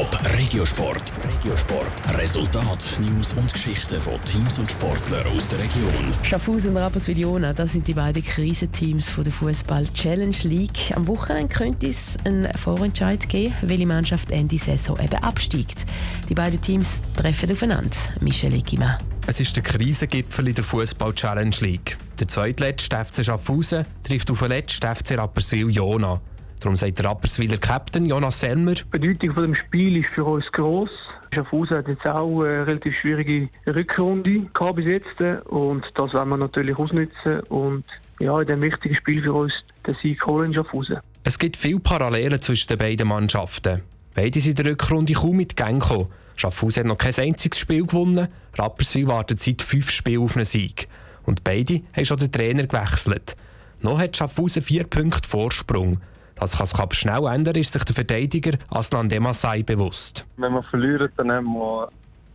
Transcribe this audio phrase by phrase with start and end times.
[0.00, 1.12] Top Regiosport.
[1.28, 2.18] Regiosport.
[2.18, 6.14] Resultat, News und Geschichten von Teams und Sportlern aus der Region.
[6.22, 10.96] Schaffhausen und Rapperswil-Jona, das sind die beiden Krisenteams von der Fußball Challenge League.
[10.96, 15.84] Am Wochenende könnte es einen Vorentscheid geben, welche Mannschaft Ende Saison eben absteigt.
[16.30, 17.90] Die beiden Teams treffen aufeinander.
[18.22, 18.96] Michel Egima.
[19.26, 21.98] Es ist der Krisengipfel in der Fußball Challenge League.
[22.18, 26.22] Der zweitletzte FC Schaffhausen trifft auf den letzten FC Rapperswil-Jona.
[26.60, 28.74] Darum sagt der Rapperswiler Captain Jonas Selmer.
[28.74, 30.90] Die Bedeutung von dem Spiel ist für uns gross.
[31.32, 36.36] Schaffhausen hat jetzt auch eine relativ schwierige Rückrunde gehabt bis jetzt und das werden wir
[36.36, 37.84] natürlich ausnutzen und
[38.18, 40.98] ja, in diesem wichtigen Spiel für uns den Sieg holen in Schaffhausen.
[41.24, 43.80] Es gibt viele Parallelen zwischen den beiden Mannschaften.
[44.14, 46.08] Beide sind in der Rückrunde kaum mit Gang gekommen.
[46.36, 48.28] Schaffhausen hat noch kein einziges Spiel gewonnen.
[48.58, 50.88] Rapperswil wartet seit fünf Spielen auf einen Sieg.
[51.24, 53.34] Und beide haben schon den Trainer gewechselt.
[53.80, 56.00] Noch hat Schaffhausen vier Punkte Vorsprung.
[56.40, 60.24] Das kann sich aber schnell ändern, ist sich der Verteidiger Aslan Demasai bewusst.
[60.38, 61.90] Wenn wir verlieren, dann haben wir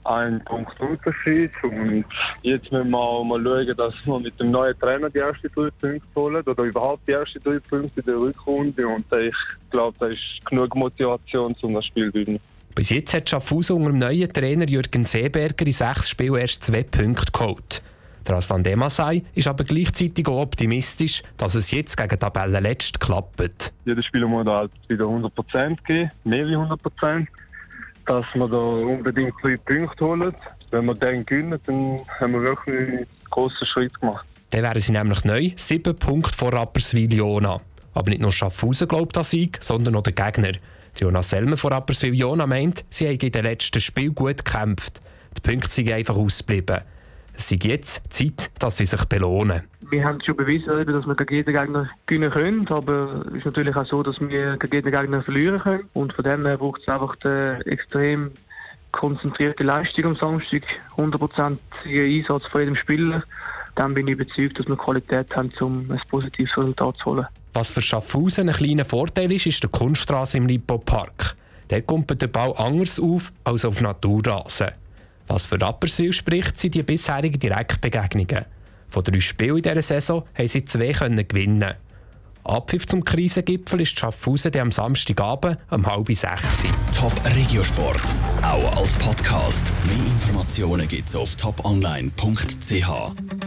[0.05, 1.51] einen Punkt Unterschied.
[1.63, 2.05] Und
[2.43, 5.69] jetzt müssen wir auch mal schauen, dass wir mit dem neuen Trainer die ersten drei
[5.81, 8.87] Punkte holen oder überhaupt die ersten drei Punkte in der Rückrunde.
[8.87, 9.35] Und ich
[9.71, 12.39] glaube, da ist genug Motivation, um das Spiel zu gewinnen.
[12.75, 16.83] Bis jetzt hat Schaffhausen unter dem neuen Trainer Jürgen Seeberger in sechs Spielen erst zwei
[16.83, 17.81] Punkte geholt.
[18.27, 23.71] Der Aslan Demasai ist aber gleichzeitig auch optimistisch, dass es jetzt gegen Tabellenletzt klappt.
[23.85, 27.27] Jedes Spiel muss halt wieder 100% geben, mehr wie 100%,
[28.07, 30.33] dass wir da unbedingt drei Punkte holen.
[30.71, 34.25] Wenn wir den gewinnen, dann haben wir wirklich einen grossen Schritt gemacht.
[34.49, 37.61] Dann wären sie nämlich neu sieben Punkte vor Rapperswil-Jona.
[37.93, 40.53] Aber nicht nur Schaffhausen glaubt an Sieg, sondern auch der Gegner.
[40.97, 45.01] Jonas Selmer von Rapperswil-Jona meint, sie haben in den letzten Spiel gut gekämpft.
[45.37, 46.81] Die Punkte sind einfach ausgeblieben.
[47.37, 49.63] Es ist jetzt Zeit, dass sie sich belohnen.
[49.89, 53.75] Wir haben schon bewiesen, dass wir gegen jeden Gegner gewinnen können, aber es ist natürlich
[53.75, 55.83] auch so, dass wir gegen jeden Gegner verlieren können.
[55.93, 58.31] Und von dem her braucht es einfach eine extrem
[58.91, 60.63] konzentrierte Leistung am Samstag,
[60.97, 63.23] 100% Einsatz von jedem Spieler.
[63.75, 67.27] Dann bin ich überzeugt, dass wir Qualität haben, um ein positives Resultat zu holen.
[67.53, 71.35] Was für Schaffhausen ein kleiner Vorteil ist, ist der Kunststraße im Lipo-Park.
[71.69, 74.69] Der kommt der Bau anders auf als auf Naturrasen.
[75.27, 78.45] Was für Rapperswil spricht, sind die bisherigen Direktbegegnungen.
[78.87, 81.73] Von drei Spielen in dieser Saison haben sie zwei können gewinnen.
[82.43, 86.43] Abpfiff zum Krisengipfel ist Schaffhausen am Samstagabend um halb sechs.
[86.95, 88.03] Top Regiosport,
[88.43, 89.71] auch als Podcast.
[89.87, 92.87] Mehr Informationen gibt es auf toponline.ch.